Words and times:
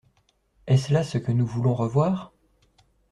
Est-ce 0.65 0.91
là 0.91 1.03
ce 1.03 1.19
que 1.19 1.31
nous 1.31 1.45
voulons 1.45 1.75
revoir? 1.75 2.33